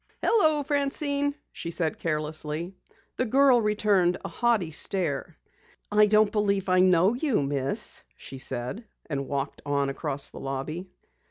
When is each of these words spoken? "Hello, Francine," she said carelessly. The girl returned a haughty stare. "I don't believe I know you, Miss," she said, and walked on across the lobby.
"Hello, 0.23 0.63
Francine," 0.63 1.35
she 1.51 1.69
said 1.69 1.99
carelessly. 1.99 2.75
The 3.17 3.25
girl 3.25 3.61
returned 3.61 4.17
a 4.25 4.29
haughty 4.29 4.71
stare. 4.71 5.37
"I 5.91 6.07
don't 6.07 6.31
believe 6.31 6.69
I 6.69 6.79
know 6.79 7.13
you, 7.13 7.43
Miss," 7.43 8.01
she 8.17 8.39
said, 8.39 8.83
and 9.11 9.27
walked 9.27 9.61
on 9.63 9.89
across 9.89 10.31
the 10.31 10.39
lobby. 10.39 10.89